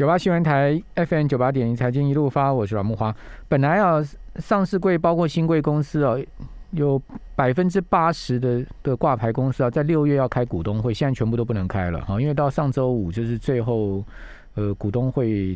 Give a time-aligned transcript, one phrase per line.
[0.00, 3.14] 九八新闻台 FM 九八点一财经一路发，我是阮木花。
[3.48, 4.02] 本来啊，
[4.36, 6.16] 上市柜包括新贵公司啊，
[6.70, 6.98] 有
[7.36, 14.02] 百分之八十的的挂牌公司啊，在六月要开股东会，现在全部都不能开了哈，因为到上周五就是最后
[14.54, 15.54] 呃股东会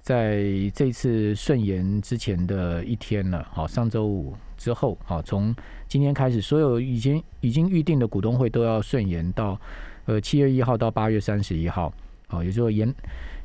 [0.00, 0.42] 在
[0.74, 3.46] 这次顺延之前的一天了。
[3.52, 5.54] 好，上周五之后，好，从
[5.86, 9.56] 今天开始，所有已经已经预定的股东会都要顺延到
[10.06, 11.92] 呃七月一号到八月三十一号。
[12.28, 12.92] 好，也就是延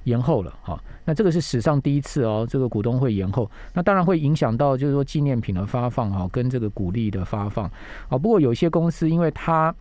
[0.04, 0.54] 延后了。
[0.62, 7.66] 好，那这个是史上第一次哦，这个股东会延后，那当然会影响到就是说纪念品的发放哈，跟这个股利的发放。
[8.10, 9.74] 啊，不过有些公司因为它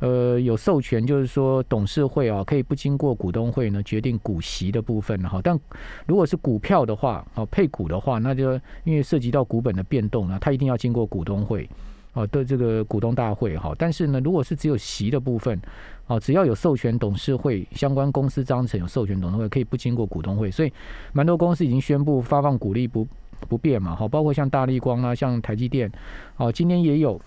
[0.00, 5.40] 呃有授权，就是说董事会啊可以不经过股东会呢决定股息的部分哈。
[5.42, 5.58] 但
[6.06, 8.52] 如果是股票的话，哦配股的话，那就
[8.84, 11.68] 因为涉及到股本的变动呢，它一定要经过股东会。
[12.14, 15.60] 哦，的这个股东大会哈，但是呢，如果是只有席的部分，
[16.06, 20.72] 哦，只要有授权董事会相关公司章程有授权董事会，可以不经过股东会，所以
[21.12, 23.06] 蛮多公司已经宣布发放股利不
[23.48, 25.90] 不变嘛，哈，包括像大立光啊，像台积电，
[26.36, 27.20] 哦，今天也有，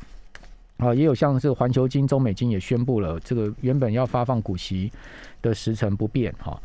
[0.77, 4.91] 啊，也有像这个环球金、中美金也宣布了，这个原本要发放股息
[5.41, 6.57] 的时程不变，哈。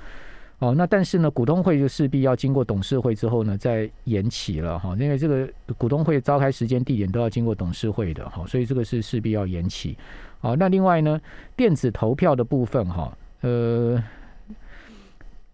[0.62, 9.98] 哦，那但是呢，股东会就势必要经过董事会之后呢，再延期了哈，因为这个股东会召开时间、地点都要经过董事会的哈，所以这个是势必要延期。
[10.38, 11.20] 好，那另外呢，
[11.56, 14.00] 电子投票的部分哈，呃，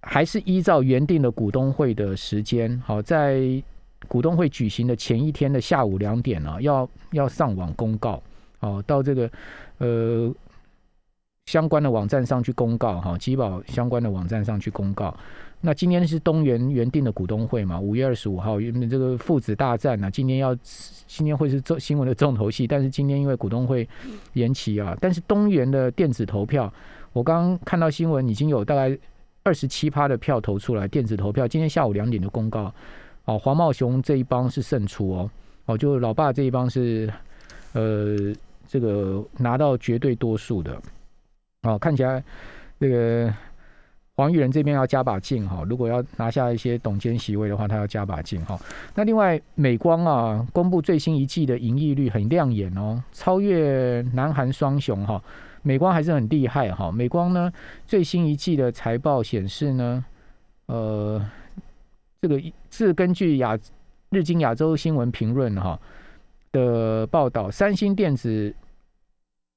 [0.02, 3.40] 还是依照原定的股东会的时间，好，在
[4.08, 8.22] 股东会举行的前一天的下午两点啊，要要上网公告，
[8.60, 9.30] 哦，到这个
[9.78, 10.30] 呃。
[11.48, 15.16] 相关的网站上去公告哈，基保相关的网站上去公告。
[15.62, 17.80] 那今天是东元原定的股东会嘛？
[17.80, 20.54] 五月二十五号，因为这个父子大战呢，今天要
[21.06, 22.66] 今天会是重新闻的重头戏。
[22.66, 23.88] 但是今天因为股东会
[24.34, 26.70] 延期啊，但是东元的电子投票，
[27.14, 28.94] 我刚刚看到新闻已经有大概
[29.42, 32.70] 二十七趴的票投出来，电子投票今天下午两点的公告。
[33.24, 35.30] 哦，黄茂雄这一帮是胜出哦，
[35.64, 37.10] 哦，就老爸这一帮是
[37.72, 38.34] 呃
[38.66, 40.78] 这个拿到绝对多数的。
[41.62, 42.22] 哦，看起来
[42.78, 43.32] 那个
[44.14, 48.58] 黄玉仁这边要加把劲哈，如果要拿下一些董监席位的话，他要加把劲哈。
[48.94, 55.22] 那另外美光啊，公布最新一季的盈利率很亮眼哦，超越南韩双雄哈。
[55.62, 56.92] 美光还是很厉害哈。
[56.92, 57.52] 美光呢，
[57.86, 60.04] 最新一季的财报显示呢，
[60.66, 61.20] 呃，
[62.22, 63.58] 这个是根据亚
[64.10, 65.78] 日经亚洲新闻评论哈
[66.52, 68.54] 的报道，三星电子。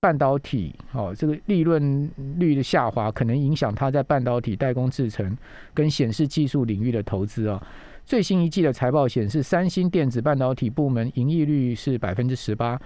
[0.02, 5.38] 半导体哦，这个利润率的下滑可能影响它在半导体代工制程
[5.76, 7.62] 跟显示技术领域的投资啊。
[8.04, 12.82] 最新一季的财报显示，三星电子半导体部门盈利率是百分之十八，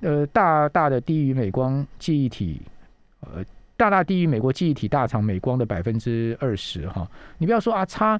[0.00, 2.62] 呃，大大的低于美光记忆体，
[3.20, 3.44] 呃，
[3.76, 7.06] 大大低于美国记忆体大厂美光的百分之二十哈。
[7.36, 8.18] 你不要说啊，差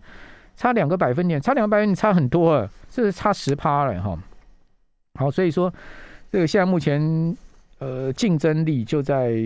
[0.54, 4.22] 差两个百分点，差两个百分点差很多啊，这是差十趴了哈。
[5.14, 5.72] 好，所以说
[6.30, 7.34] 这个现在目前。
[7.78, 9.36] 呃，竞争力就在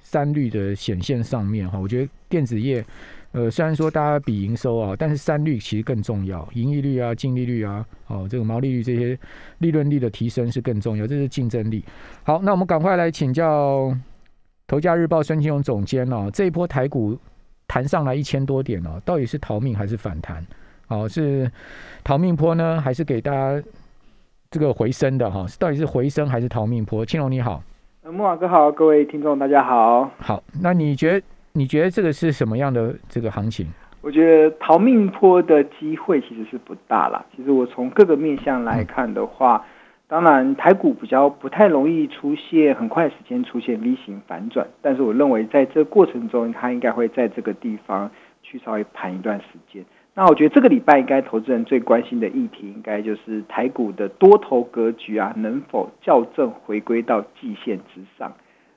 [0.00, 1.78] 三率的显现上面哈。
[1.78, 2.84] 我觉得电子业，
[3.32, 9.18] 呃，虽然说大家比营收啊，但是三率其实更重要，盈利率啊、净利率啊、哦，这个毛利率这些
[9.58, 11.84] 利润率的提升是更重要，这是竞争力。
[12.22, 13.88] 好，那我们赶快来请教
[14.66, 17.18] 《头家日报》孙金荣总监哦，这一波台股
[17.66, 20.46] 弹上来一千多点哦，到底是逃命还是反弹？
[20.88, 21.50] 哦，是
[22.02, 23.62] 逃命坡呢，还是给大家
[24.50, 25.46] 这个回升的哈？
[25.58, 27.04] 到底是回升还是逃命坡？
[27.04, 27.62] 青龙你好。
[28.12, 30.10] 木瓦哥好，各位听众大家好。
[30.18, 33.66] 好，那你觉得你觉得这个是什么样的这个行情？
[34.02, 37.24] 我觉得逃命坡的机会其实是不大啦。
[37.34, 39.64] 其实我从各个面向来看的话，
[40.06, 48.10] 当然台股比较不太容易出现很快时间出现 V 型反转，但是我认为在这过程中，它应该会在这个地方
[48.42, 49.82] 去稍微盘一段时间。
[50.14, 58.32] 那我觉得这个礼拜应该投资人最关心的议题，应该就是台股的多头格局啊，能否校正回归到季线之上？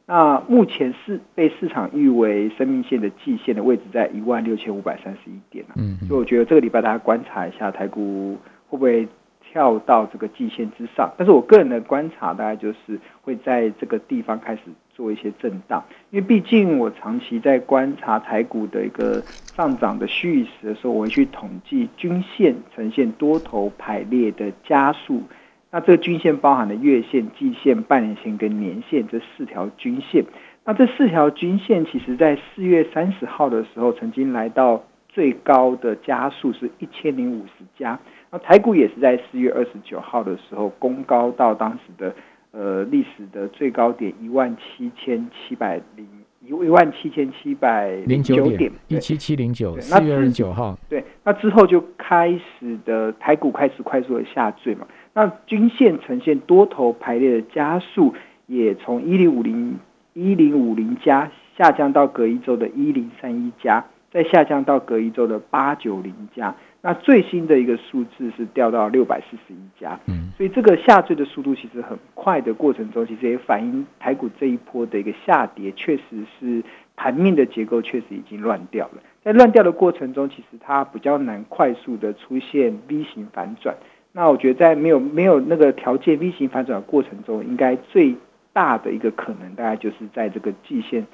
[0.05, 5.73] 那目前是被市场誉为生命线的季线的位置在一万六千五百三十一点啊。
[5.77, 8.37] 嗯，所以我觉得这个礼拜大家观察一下台股
[8.69, 9.07] 会不会。
[9.49, 14.61] 跳到这个季线之上，但是我个人的观察大概就是会在这个地方开始
[14.97, 19.21] 做一些震荡，因为毕竟我长期在观察台股的一个
[19.55, 25.21] 上涨的虚实的时候，我会去统计均线呈现多头排列的加速。
[25.69, 30.25] 那这个均线包含了月线、季线、半年线跟年线这四条均线。
[30.65, 37.99] 那这四条均线其实在四月三十号的时候，曾经来到最高的加速是一千零五十加。
[38.31, 42.13] 那台股也是在四月二十九号的时候攻高到当时的
[42.51, 46.05] 呃历史的最高点一万七千七百零
[46.41, 58.13] 一一万七千七百零九九点，一七七零九，四月二十九号，对，那之后就开始的台股开始快速的下坠嘛，那均线呈现多头排列的加速，
[58.45, 59.77] 也从一零五零
[60.13, 66.55] 一零五零加下降到隔一周的一零三一加，再下降到隔一周的八九零加，
[66.87, 76.63] 那最新的一个数字是掉到六百四十一家，嗯，所以这个下坠的速度其实很快的过程中，其实也反映台股这一波的一个下跌，确实是
[76.95, 79.01] 盘面的结构确实已经乱掉了。
[79.21, 83.75] 在乱掉的过程中，其实它比较难快速的出现 V 型反转。
[84.13, 88.15] 那我觉得在没有没有那个条件 V 型反转的过程中，应该最
[88.53, 91.05] 大的一个可能，大概就是在这个季线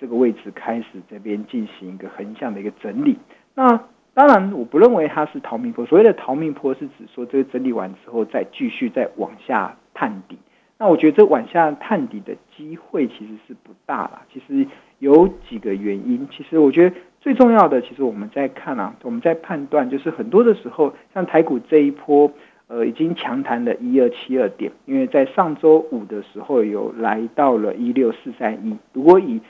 [0.00, 3.16] 这个位置开始这边进行一个横向的一个整理。
[3.54, 3.80] 那
[4.16, 5.84] 当然，我不认为它是逃命坡。
[5.84, 10.38] 所谓的逃命坡是指说，这个整理完之后再继续再往下探底。
[10.78, 14.22] 那我觉得这往下探底的机会其实是不大啦。
[14.32, 14.66] 其实
[15.00, 16.26] 有几个原因。
[16.32, 22.32] 其实我觉得最重要的，其实我们在看啊，我们在判断，就是很多的时候，像台股这一波，
[22.68, 28.74] 呃，已经强弹了一二七二点，因为在上周五的时候有来到了一六四三一。
[28.94, 29.42] 如果以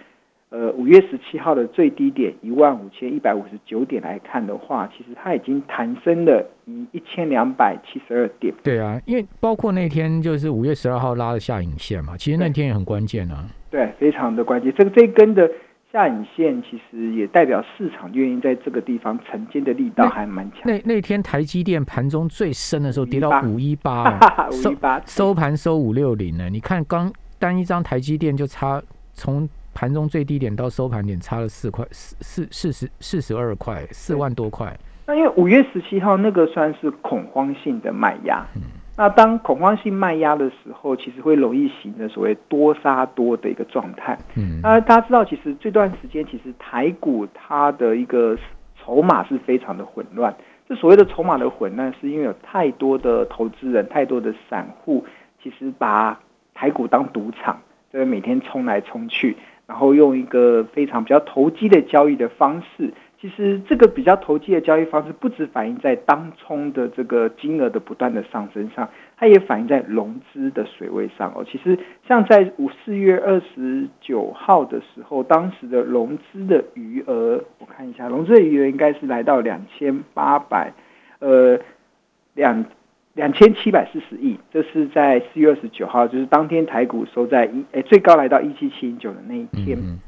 [0.49, 8.55] 呃，五月十七号的最低点一万五千一百五十九点来看的话，其实它已经弹升了一一千两百七十二点。
[8.63, 13.45] 对啊，因为包括那天就是五月十二号拉的下影线嘛，其实那天也很关键啊。
[13.71, 14.73] 对，非常的关键。
[14.77, 15.51] 这个这一根的
[15.93, 20.61] 下影线，其实也代表市场愿意在这个地方承接的力道还蛮强。
[20.65, 26.49] 那那天台积电盘中最深的时候跌到五一八，哈五一八 收盘收五六零呢。
[26.49, 28.81] 你看刚单一张台积电就差
[29.13, 34.75] 从盘中最低点到收盘点差了四块四四四十四十二块，四万多块。
[35.05, 38.63] 那因为五月十七号那个算是恐慌性的卖压，嗯
[38.97, 44.19] 那当恐慌性卖压的时候，其实会容易形成所谓多杀多的一个状态。
[44.35, 48.35] 嗯，那大家知道，其实这段时间其实台股它的一个
[48.81, 50.35] 筹码是非常的混乱。
[50.67, 55.05] 这所谓的筹码的混乱，是因为有太多的投资人、太多的散户，
[55.43, 56.19] 其实把
[56.55, 57.61] 台股当赌场，
[57.93, 62.93] 这个每天冲来冲去，然后用一个非常比较投机的交易的方式。
[63.19, 71.45] 其实这个比较投机的交易方式，不只反映在当冲的这个金额的不断的上升上，它也反映在融资的水位上哦。
[71.51, 80.75] 其实像在五四月二十九号的时候，当时的融资的余额，我看一下，融资的余额应该是来到两千八百，
[81.19, 81.59] 呃，
[82.35, 82.67] 两
[83.17, 84.39] 两千七百四十亿。
[84.53, 89.77] 这是在四月二十九号，就是当天台股收在一，诶，最高来到一七七零九的那一天。
[89.77, 89.99] 嗯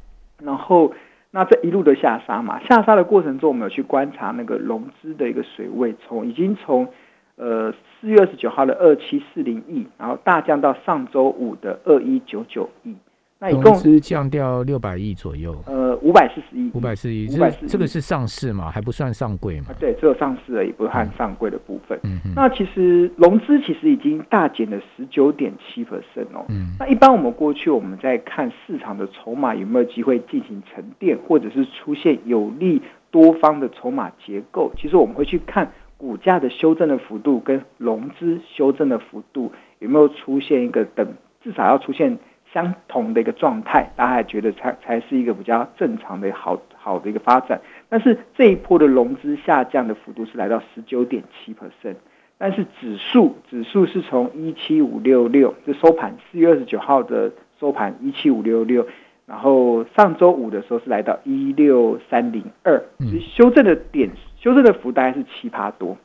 [0.40, 0.93] 然后，
[1.32, 6.87] 那这一路的下杀嘛，下杀的过程中，我们有去观察那个融资的一个水位，从已经从
[7.34, 12.94] 呃四月二十九号的二七四零亿，然后大降到上周五的二一九九亿，
[13.40, 19.77] 那一融共资降掉六百亿左右，呃五百四十亿，五百四十亿，540这这个是上市嘛，还不算上柜嘛啊，。
[19.79, 21.99] 对，只有上市而已，不含上柜的部分。
[22.05, 26.45] 嗯嗯那其实融资其实已经大减了十九点七 percent 哦。
[26.49, 32.81] 嗯那一般我们过去我们在看市场的筹码有没有机会进行沉淀，或者是出现有利
[33.11, 42.19] 多方的筹码结构，其实我们会去看股价的修正的幅度跟融资修正的幅度有没有出现一个等，至少要出现
[42.53, 47.61] 相同的一个状态，大家还觉得才才是一个比较正常的好好的一个发展。
[47.89, 51.96] 但是这一波的融资下降的幅度是来到十九点七 percent。
[52.41, 58.87] 但是指数指数是从一七五六六，就收盘四月二十九号的收盘一七五六六，
[59.27, 65.99] 然后上周五的时候是来到一六三零二，嗯所以修正的点修正的幅大概是七趴多，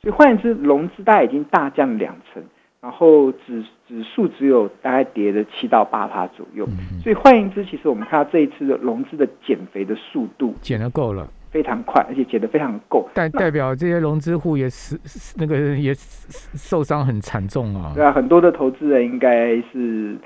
[0.00, 2.40] 所以换言之，融资大概已经大降两成，
[2.80, 17.92] 然后指指数只有大概跌了七到八趴左右，嗯，所以换言之，其实我们看到这一次的融资的减肥的速度减的够了，非常快，而且减得非常够，代代表这些融资户也死死那个也死受伤很惨重啊。
[17.94, 20.16] 对啊，很多的投资人应该是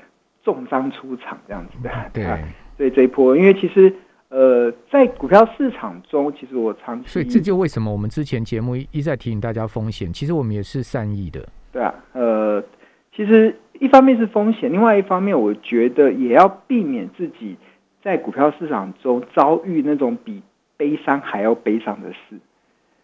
[0.43, 1.91] 重伤出场这样子 的。
[2.13, 2.39] 对，啊
[2.77, 3.93] 所以这一波，因为其实
[4.29, 11.45] 呃，在股票市场中，其实我长期所以这就为什么我们之前节目一一再提醒大家风险，其实我们也是善意的。
[11.71, 12.34] 对啊，呃，
[13.15, 17.55] 其实一方面是风险，另外一方面，我觉得也要避免自己
[18.03, 20.41] 在股票市场中遭遇那种比
[20.77, 22.37] 悲伤还要悲伤的事。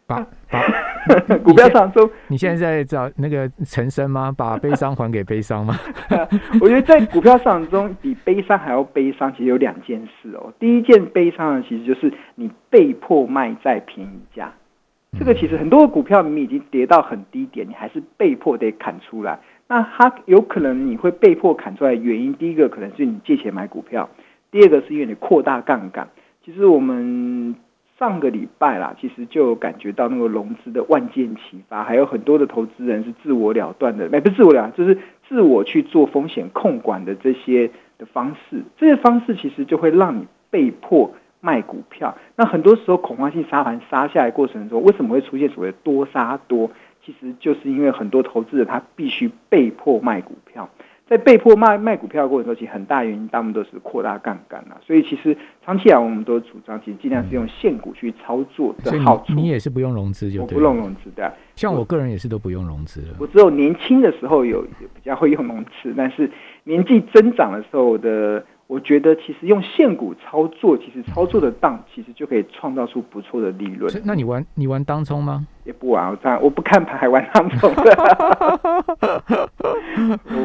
[0.07, 4.33] 把把， 股票市场中，你现在在找那个陈升吗？
[4.37, 5.73] 把悲伤还给悲伤吗？
[6.59, 10.51] 我觉得在股票市场中，比悲伤还要悲伤，其实有两件事哦。
[10.59, 14.51] 第一件悲伤的，其实就是你被迫卖在便宜价。
[15.17, 19.39] 这个其实很多股票明明已经跌到很低点，你还是被迫得砍出来。
[19.71, 24.09] 那它有可能你会被迫砍出来的原因，第一个可能是你借钱买股票，
[24.51, 26.09] 第二个是因为你扩大杠杆。
[26.43, 27.55] 其实我们
[27.97, 34.97] 上个礼拜啦，其实就感觉到那个融资的万箭齐发，还有很多的投资人是自我了断的，不是自我了，就是
[35.29, 38.61] 自我去做风险控管的这些的方式。
[38.77, 42.13] 这些方式其实就会让你被迫卖股票。
[42.35, 46.69] 那很多时候恐慌性杀盘杀下来过程中，为什么会出现所谓多杀多？
[47.05, 50.69] 其实就是因为很多投资者他必须被迫卖股票。
[51.09, 54.79] 在被迫卖卖股票的过程中，其实很大原因，大部分都是扩大杠杆了。
[54.81, 59.33] 所以其实长期来，我们都主张，其实尽量是用现股去操作的好处。
[59.33, 60.41] 你也是不用融资就？
[60.41, 61.29] 我不用融资的。
[61.55, 63.17] 像我个人也是都不用融资了。
[63.19, 66.31] 我只有年轻的时候有比较会用融资，但是
[66.63, 68.45] 年纪增长的时候的。
[68.67, 73.91] 我觉得其实用现股操作，其实操作的当，其实就可以创造出不错的利润。
[74.05, 75.45] 那你玩你玩当冲吗？
[75.63, 77.73] 也不玩，我这样我不看牌玩当冲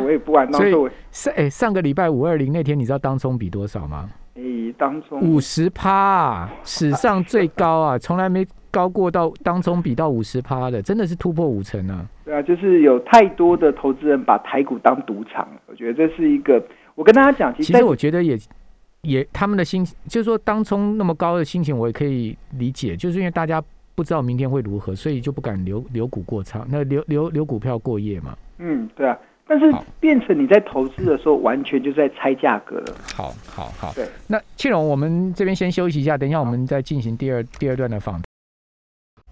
[0.05, 0.91] 我也不玩当冲。
[1.11, 4.11] 上哎，上个礼拜五二零那天，你知道当冲比多少吗？
[4.35, 4.43] 哎，
[4.77, 12.07] 当冲五十趴，史上最高啊， 从来没高过到当冲比到五十趴的，真的是突破五成啊。
[12.25, 16.63] 对啊，就是有太多的投资人把台股当赌场，我觉得这是一个。
[16.95, 18.39] 我跟大家讲，其实我觉得也
[19.03, 23.63] 也他们的心，就是说当冲那么高的心情，我也可以理解，就是因为大家
[23.97, 28.37] 不知道明天会如何，所以就不敢留留股过仓，那留留留股票过夜嘛。
[28.59, 32.95] 嗯，对啊，但是变成你在投资的时候，完全就是在猜价格了。
[33.15, 33.93] 好，好，好。
[33.95, 38.21] 对，那庆荣，我们这边先休息一下，等一下我们再进行第二第二段的访。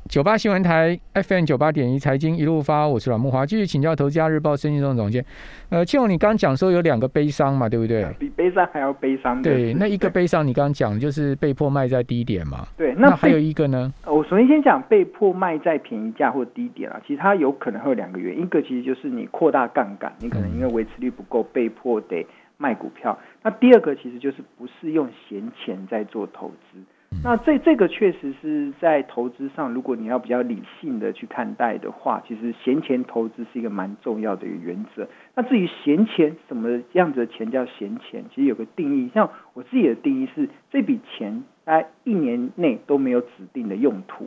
[0.08, 5.24] 九八新闻台 FM 九八点一财经一路发，我是阮木华，继续请教《投资家日报》孙金忠总监。
[5.70, 8.06] 呃，庆荣，你刚刚讲说有两个悲伤嘛，对不对？
[8.18, 9.40] 比悲伤还要悲伤。
[9.40, 12.66] 对，那一个悲伤，你刚刚讲就是被迫卖在低点嘛。
[12.76, 13.90] 对，那还有一个呢？
[14.04, 22.26] 我首先先讲被迫卖在便宜价或低点啊，其实它有可能会有两个原因，一个其实就是你扩大杠杆，你可能因为维持率不够，被迫得
[22.58, 23.18] 卖股票。
[23.42, 26.78] 那第二个其实就是不是用闲钱在做投资。
[27.22, 35.08] 那这这个确实是在投资上，如果你要比较理性的去看待的话，其实闲钱投资是一个蛮重要的一个原则。
[35.34, 44.26] 那至于闲钱什么样子的钱叫闲钱，其实有个定义，像我自己的定义是，这笔钱在一年内都没有指定的用途，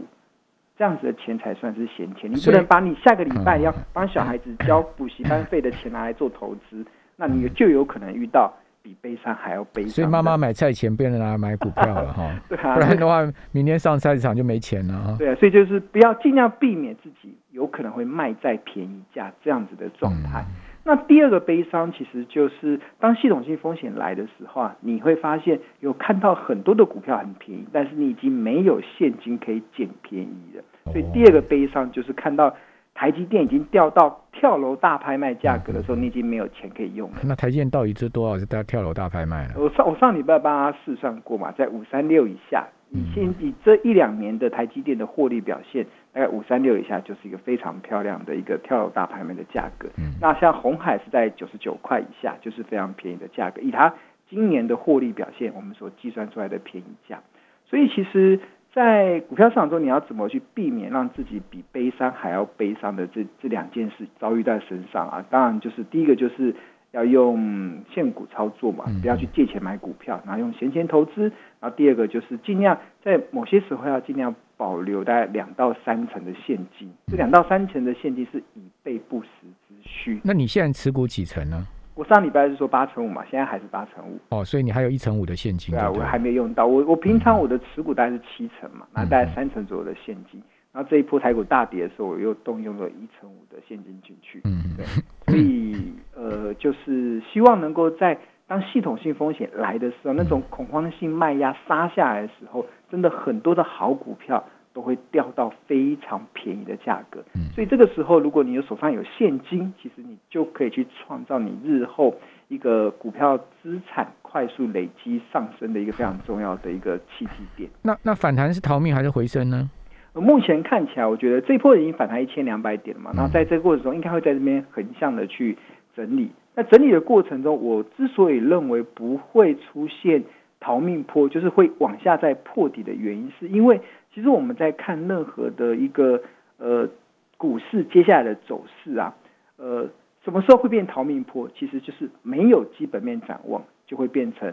[0.76, 2.32] 这样子的钱才算是闲钱。
[2.32, 6.84] 你不能把你下个礼拜要帮小孩子交补习班费的钱拿来做投资，
[7.16, 8.52] 那你就有可能遇到。
[8.88, 15.16] 比悲伤还要悲伤，所以妈妈买菜钱变成拿来买股票了哈， 对啊，不然的话明天上菜市场就没钱了啊。
[15.20, 20.46] 对啊，所以就是不要尽量避免自己有可能会卖在便宜价这样子的状态。
[20.86, 30.64] 那第二个悲伤其实就是当系统性风险来的时候啊，你会发现有看到很多的股票很便宜，但是你已经没有现金可以捡便宜了。
[30.86, 32.56] 所以第二个悲伤就是看到。
[32.98, 37.18] 台积电已经掉到跳楼大拍卖价格的时候，你已经没有钱可以用了。
[37.30, 38.40] 那台积电到底值多少？
[38.40, 39.54] 是在跳楼大拍卖了？
[39.56, 49.88] 我上我上礼拜帮他试算过嘛，在五三六以下，以现以这一两年的台积电的获利表现，大概五三六以下就是一个非常漂亮的一个跳楼大拍卖的价格。
[50.20, 53.62] 那像红海是在九十九块以下，就是非常便宜的价格。
[53.62, 53.94] 以它
[54.28, 57.22] 今年的获利表现，我们所计算出来的便宜价，
[57.70, 58.40] 所以其实。
[58.74, 65.26] 在股票市场中，你要怎么去避免让自己比悲伤还要悲伤的这这两件事遭遇在身上啊？
[65.30, 66.56] 当然，就是第一个就是
[66.92, 71.32] 要用现股操作嘛，不要去借钱买股票，然后用闲钱投资。
[71.60, 76.94] 然后第二个就是尽量在某些时候要尽量保留大概两到三成的现金。
[77.08, 79.28] 这两到三成的现金是以备不时
[79.68, 80.22] 之需。
[80.24, 81.66] 那你现在持股几成呢？
[81.98, 84.20] 我上礼拜是说八成五嘛，现在还是八成五。
[84.30, 85.74] 哦，所以你还有一成五的现金。
[85.74, 86.68] 对啊，我还没用到。
[86.68, 90.40] 我我平常我的持股大概是七成嘛，那大概三成左右的现金。
[90.72, 94.42] 然后这一波台股大跌的时候，我又动用了一成五的现金进去。
[94.44, 94.86] 嗯对。
[95.26, 104.44] 所以呃，就是希望能够在当系统性风险来的时候，那种恐慌性卖压杀下来的时候，真的很多的好股票。
[104.78, 107.20] 都会掉到非常便宜的价格，
[107.56, 112.16] 所以这个时候，如果你有手上有现金，其实你就可以去创造你日后
[112.48, 117.68] 一个股票资产快速累积上升的一个非常重要的一个契机点。
[117.82, 119.68] 那那反弹是逃命还是回升呢？
[120.14, 125.58] 目前看起来，我觉得这波已经反弹一千两百点了嘛，然后在这个过程中，应该会在这边横向的去
[125.96, 126.30] 整理。
[126.54, 130.24] 那整理的过程中，我之所以认为不会出现
[130.60, 133.82] 逃命坡，就是会往下再破底的原因，是因为。
[134.18, 136.20] 其实我们在看任何的一个
[136.58, 136.90] 呃
[137.38, 139.14] 股市接下来的走势啊，
[139.58, 139.88] 呃
[140.24, 141.48] 什么时候会变逃命坡？
[141.56, 144.52] 其实就是没有基本面展望，就会变成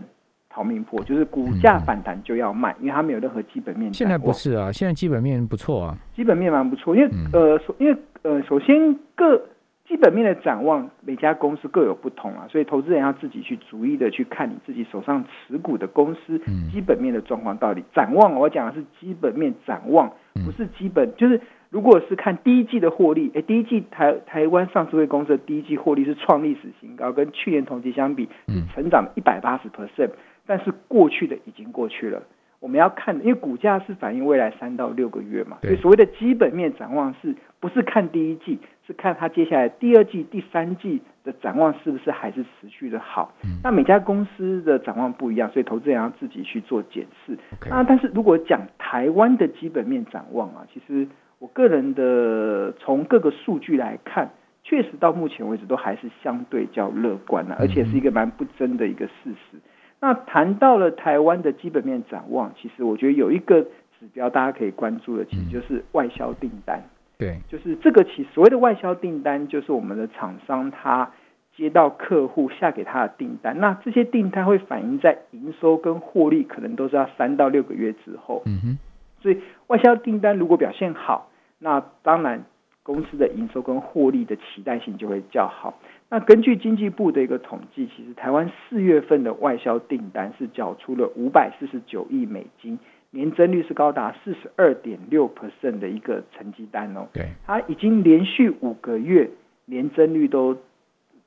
[0.50, 3.90] 逃命坡，就是股价反弹就要卖，因为它没有任何基本面。
[3.94, 9.40] 现在不是啊，现在基本面不错啊，基本面蛮不错，因为呃，因为呃，首先各
[9.87, 16.38] 基本面的展望，每家公司各有不同啊，所以投资人要自己去逐一的去看你自己手上持股的公司
[16.73, 17.85] 基本面的状况到底。
[17.95, 20.11] 展望，我讲的是基本面展望，
[20.45, 30.11] 不是基本，就是如果是看第一季的获利，哎，第一季台台湾上市会公司的第一季获利是创历史新高，跟去年同期相比是成长一百八十 percent，
[30.47, 32.23] 但是过去的已经过去了。
[32.64, 43.35] 我们要看，因为股价是反映未来三到六个月嘛，所以所谓的基本面展望是不是看第一季，是看它接下来第二季、第三季的展望是不是还是持续的好。
[43.62, 47.37] 那每家公司的展望不一样，所以投资人要自己去做检视。
[47.68, 51.06] 那但是如果讲台湾的基本面展望啊，其实
[51.40, 54.30] 我个人的从各个数据来看，
[54.62, 59.12] 确实到目前为止都还是相对较乐观的，而且是一个蛮不争的一个事
[59.50, 59.59] 实。
[60.05, 66.83] 那谈到了台湾的基本面展望，其实我觉得有一个指标大家可以关注的，其实就是外销订单。
[67.17, 71.11] 对，就是这个其所谓的外销订单，就是我们的厂商他
[71.57, 78.43] 接到客户下给他的订单，那这些订单会反映在营收跟获利，可能都是要三到六个月之后。
[78.45, 78.79] 嗯哼，
[79.23, 82.45] 所以外销订单如果表现好，那当然
[82.83, 85.79] 公司的营收跟获利的期待性就会较好。
[86.11, 92.79] 那根据经济部的一个统计，其实台湾四月份的外销订单是缴出了五百四十九亿美金，
[93.11, 97.09] 年增率是高达四十二点六 percent 的一个成绩单哦。
[97.13, 99.29] 对，它已经连续五个月
[99.65, 100.57] 年增率都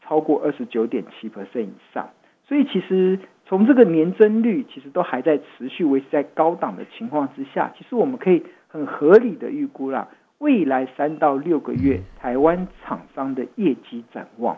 [0.02, 2.10] 超过二十九点七 percent 以上，
[2.48, 10.08] 所以其实从这个年增率其实都还在持续维持在高档的情况之下，其实我们可以很合理的预估啦，
[10.38, 14.58] 未来三到六个月台湾厂商的业绩展望。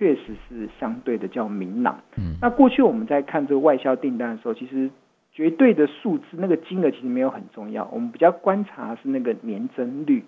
[0.00, 2.00] 确实是相对的较明朗。
[2.16, 4.88] 嗯，那过去我们在看这个外销订单的时候，其实
[5.30, 10.24] 绝对的数字那个金额其实没有很重要，我们比较观察是那个年增率。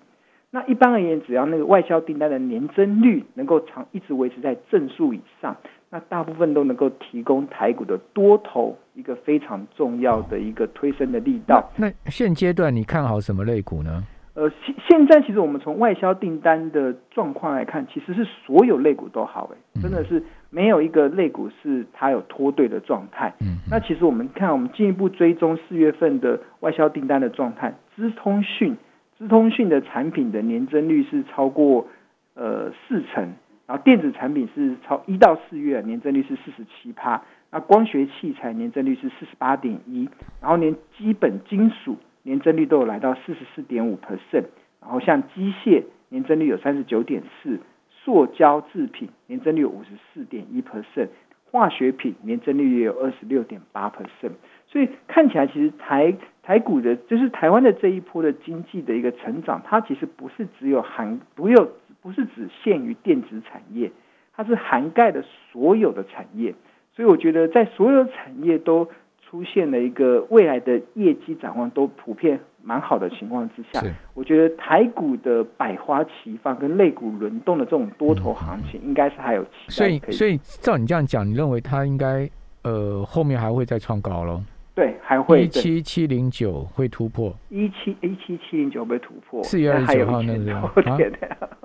[0.51, 5.57] 那一般而言，只要那个外销订单的年增率能够长一直维持在正数以上，
[5.89, 11.67] 那大部分都能够提供台股的多头一个非常重要的一个推升的力道。
[11.75, 14.03] 那现阶段你看好什么类股呢？
[14.35, 23.31] 呃，现现在其实我们从外销订单的状况来看，其实是所有类股都好，哎，真的是没有一个类股是它有脱队的状态。
[23.41, 28.75] 嗯，那其实我们看，我们进一步追踪四月份的外销订单的状态，资通讯、
[29.19, 31.85] 资通讯的产品的年增率是超过
[32.33, 33.35] 呃四成，
[33.67, 40.09] 然后电子产品是超一到四月年增率是四十七趴，那光学器材年增率是四十八点一，
[40.41, 41.97] 然后连基本金属。
[42.23, 44.45] 年增率都有来到四十四点五 percent，
[44.81, 47.59] 然后像机械年增率有三十九点四，
[47.89, 51.09] 塑胶制品年增率有五十四点一 percent，
[51.51, 54.31] 化学品年增率也有二十六点八 percent，
[54.67, 63.91] 所以看起来其实台台股的，就是台湾的这一波的经济的一个成长，它其实不是只有含，不有不是只限于电子产业，
[64.33, 66.55] 它是涵盖的所有的产业，
[66.95, 68.89] 所以我觉得在所有产业都。
[69.33, 79.73] 出现了一个未来的业绩展望都普遍蛮好的情况之下，我觉得台股的百花齐放跟类股轮动的这种多头行情，应该是还有期待。
[79.73, 82.29] 所以，所以照你这样讲，你认为它应该
[82.61, 84.39] 呃后面还会再创高喽？
[84.75, 90.71] 对，还会一七七零九会突破一七一七七零九被突破，四月二十九号那个，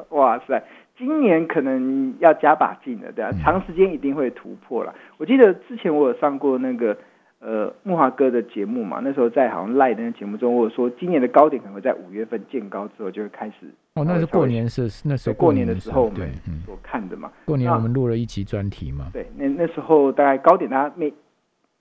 [0.17, 0.65] 哇塞，
[0.97, 4.95] 今年可能要加把劲了，对啊，长时间一定会突破了。
[5.19, 6.97] 我记得之前我有上过那个。
[7.41, 13.73] 呃，木华哥的节目嘛，那时候在好像赖的那节目中，我说今年的高点可能会在五月份见高之后就会开始。
[13.95, 16.29] 哦，那是过年是那时候过年的时候我们
[16.67, 17.31] 所看的嘛。
[17.45, 19.07] 过年我们录了一集专题嘛。
[19.13, 21.13] 对，那那时候大概高点，大家每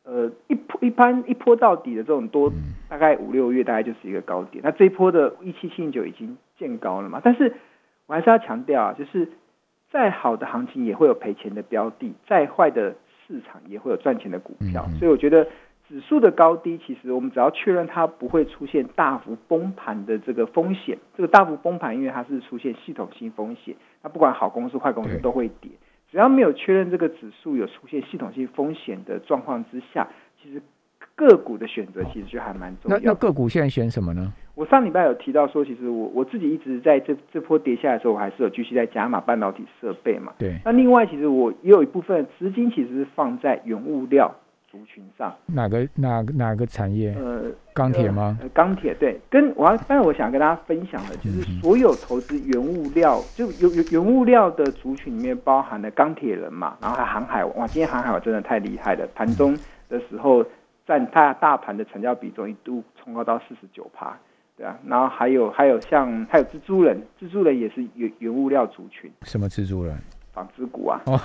[0.04, 2.54] 呃一波一般一波到底的这种多，
[2.88, 4.64] 大概五六月大概就是一个高点。
[4.64, 7.20] 那这一波的一七七零九已经见高了嘛？
[7.24, 7.56] 但是
[8.06, 9.28] 我还是要强调啊，就是
[9.92, 12.94] 再好的行情也会有赔钱的标的，再坏的。
[13.28, 15.46] 市场也会有赚钱的股票，所以我觉得
[15.88, 20.98] 指数的高低，其实我们只要确认它不会出现大幅崩盘的这个风险。
[21.16, 25.70] 这个大幅崩盘，因为它是出现系统性风险，那不管好公司坏公司都会跌。
[26.10, 30.08] 只要没有确认这个指数有出现系统性风险的状况之下，
[30.42, 30.62] 其实
[31.16, 32.98] 个股的选择其实就还蛮重要。
[32.98, 34.34] 那那个股现在选什么呢？
[34.58, 40.34] 我上礼拜有提到说，其实我我自己一直在这这波跌下来的时候，我还是有继续在加码半导体设备嘛。
[40.40, 40.58] 对。
[40.66, 44.34] 那另外，其实我也有一部分资金其实是放在原物料
[44.72, 45.32] 族群上。
[45.46, 47.14] 哪个哪哪个产业？
[47.14, 48.36] 呃，钢铁吗？
[48.42, 49.20] 呃钢铁对。
[49.30, 59.56] 跟我要，但是我想跟大家分享的，就是所有投资原物料，就有有原物料的族群里面包含了钢铁人嘛，然后还航海哇，今天航海我真的太厉害了，盘中
[59.88, 60.44] 的时候
[60.88, 64.18] 占大大盘的成交比重一度冲高到四十九趴。
[64.58, 69.96] 对啊，然后还有还有像还有蜘蛛人，蜘蛛人也是原原物料族群，什么蜘蛛人？
[70.34, 71.20] 纺织股啊，哦，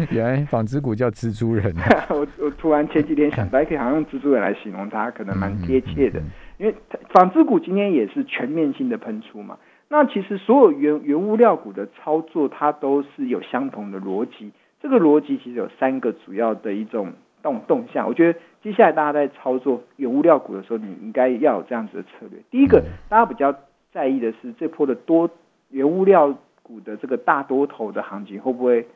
[0.12, 6.22] 原来纺织股叫蜘蛛人啊， 我我突然前几天想到，可以好像用蜘蛛人来形容它，可能蛮贴切的嗯。
[6.22, 6.74] 嗯嗯因为
[7.08, 9.56] 纺织股今天也是全面性的喷出嘛。
[9.88, 14.52] 那其实所有原原物料股的操作，它都是有相同的逻辑。
[14.82, 18.06] 这个逻辑其实有三个主要的一种动动向。
[18.06, 22.40] 我觉得接下来大家在操作原物料股的时候，你应该要有这样子的策略。
[22.50, 23.54] 第一个，大家比较
[23.92, 25.30] 在意的是这波的多
[25.70, 28.86] 原物料股的这个大多头的行情会不会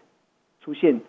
[0.61, 1.01] 出现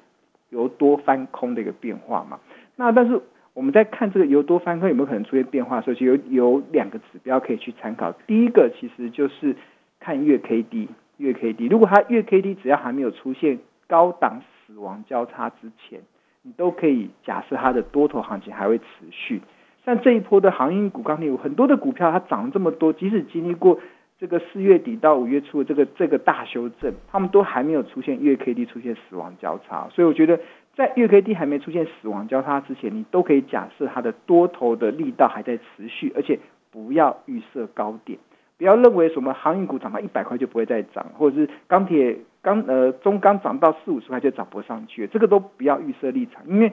[0.49, 2.39] 由多翻空的一个变化嘛？
[2.75, 3.21] 那但是
[3.53, 8.11] 我们在看这个由多翻空有没有可能出现变化的时候，其实有有两个指标可以去参考。
[8.27, 9.55] 第一个其实就是
[9.99, 16.01] 看月 K D，月 K D，如果它月 K D 只要还没有出现高档死亡交叉之前，
[16.45, 19.41] 你都可以假设它的多头行情还会持续。
[19.83, 23.79] 像这一波的航运股、钢铁股，很多的股票它涨了这么多，即使经历过
[24.19, 30.39] 这个四月底到五月初的这个这个大修正，他们都还没有出现月 K D 出现死亡交叉，所以我觉得
[30.75, 36.39] 在月 K D 还没出现死亡交叉之前，你都可以假设它的多头的力道还在持续，而且
[36.71, 38.17] 不要预设高点，
[38.57, 46.71] 不要认为什么航运股涨到一百块就不会再涨，或者是钢铁刚呃中钢涨到四五十块就涨不上去，这个都不要预设立场，因为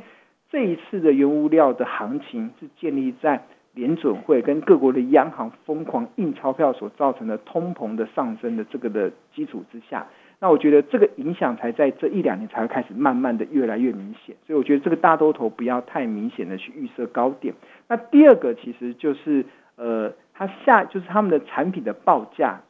[0.51, 10.07] 这一次的原物料的行情是建立在联准会跟各国的央行疯狂印钞票所造成的通膨的上升的这个的基础之下，
[10.41, 17.55] 那我觉得这个影响才在这一两年才会开始慢慢的越来越明显，所以我觉得这个大多头不要太明显的去预设高点。
[17.89, 22.61] 那第二个其实就是呃，它下就是他们的产品的报价，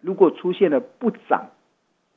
[0.00, 1.50] 如果出现了不涨、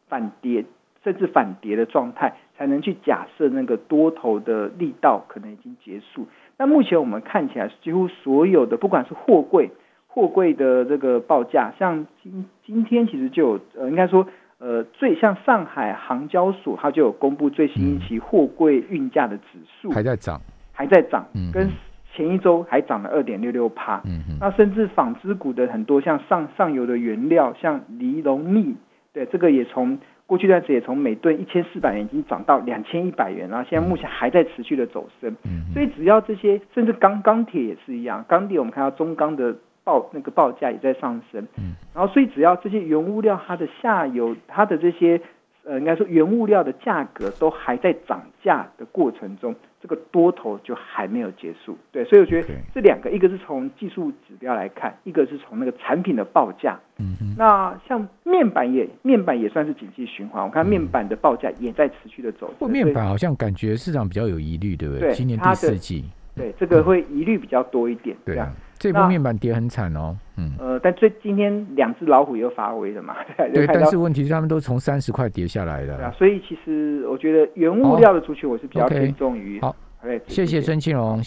[0.07, 0.65] 反跌
[1.03, 6.27] 甚至反跌的状态，才能去假设那个多头的力道可能已经结束。
[6.57, 9.69] 那目前我们看起来，几乎所有的不管是货柜、
[10.07, 14.25] 货柜的这个报价，像今今天其实就有呃，应该说
[14.57, 20.39] 呃，最像上海航交所，它就有公布最新一期货柜运价的指数，还在涨，
[20.71, 21.69] 还在涨嗯，跟
[22.13, 24.01] 前一周还涨了二点六六趴。
[24.05, 28.75] 嗯嗯那甚至纺织股的很多像上上游的原料，像尼龙密，
[29.15, 29.97] 对这个也从
[30.27, 35.33] 过去一段时间也从每吨一千四百元已经涨到两千一百元，然后现在目前还在持续的走升。
[35.45, 45.21] 嗯所以只要这些，甚至钢钢铁也是一样，钢铁我们看到中钢的报那个报价也在上升，嗯，然后所以只要这些原物料它的下游它的这些
[45.63, 62.47] 呃应该说原物料的价格都还在涨价的过程中，这个多头就还没有结束，对，所以我觉得这两个，一个是从技术指标来看，一个是从那个产品的报价，嗯哼，那像面板也面板也算是景气循环，我看面板的报价也在持续的走。
[62.47, 65.13] 升，不过面板好像感觉市场比较有疑虑，对不对？
[65.13, 73.15] 今年第它的四季，对这个会疑虑比较多一点，啊对啊，，这波面板跌很惨哦，嗯，呃，但最今天两只老虎又发威了嘛，
[73.53, 81.23] 对，但是问题是他们都从三十块跌下来对啊。，所以其实我觉得原物料的族群我是比较偏重于好，哎，谢谢孙庆荣。